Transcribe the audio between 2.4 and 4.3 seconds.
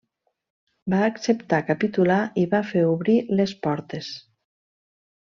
i va fer obrir les portes.